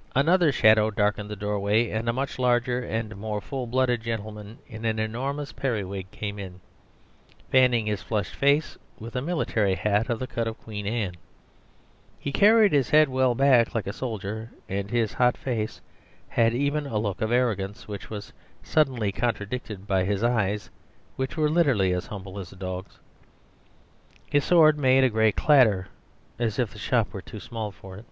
Another 0.26 0.50
shadow 0.50 0.90
darkened 0.90 1.30
the 1.30 1.36
doorway, 1.36 1.88
and 1.90 2.08
a 2.08 2.12
much 2.12 2.40
larger 2.40 2.82
and 2.82 3.14
more 3.16 3.40
full 3.40 3.64
blooded 3.68 4.00
gentleman 4.00 4.58
in 4.66 4.84
an 4.84 4.98
enormous 4.98 5.52
periwig 5.52 6.10
came 6.10 6.36
in, 6.36 6.58
fanning 7.52 7.86
his 7.86 8.02
flushed 8.02 8.34
face 8.34 8.76
with 8.98 9.14
a 9.14 9.22
military 9.22 9.76
hat 9.76 10.10
of 10.10 10.18
the 10.18 10.26
cut 10.26 10.48
of 10.48 10.58
Queen 10.60 10.84
Anne. 10.84 11.14
He 12.18 12.32
carried 12.32 12.72
his 12.72 12.90
head 12.90 13.08
well 13.08 13.36
back 13.36 13.72
like 13.72 13.86
a 13.86 13.92
soldier, 13.92 14.50
and 14.68 14.90
his 14.90 15.12
hot 15.12 15.36
face 15.36 15.80
had 16.30 16.52
even 16.54 16.84
a 16.84 16.98
look 16.98 17.20
of 17.20 17.30
arrogance, 17.30 17.86
which 17.86 18.10
was 18.10 18.32
suddenly 18.64 19.12
contradicted 19.12 19.86
by 19.86 20.02
his 20.04 20.24
eyes, 20.24 20.70
which 21.14 21.36
were 21.36 21.48
literally 21.48 21.92
as 21.92 22.08
humble 22.08 22.40
as 22.40 22.50
a 22.50 22.56
dog's. 22.56 22.98
His 24.28 24.42
sword 24.44 24.76
made 24.76 25.04
a 25.04 25.08
great 25.08 25.36
clatter, 25.36 25.86
as 26.36 26.58
if 26.58 26.72
the 26.72 26.80
shop 26.80 27.12
were 27.12 27.22
too 27.22 27.38
small 27.38 27.70
for 27.70 27.96
it. 27.98 28.04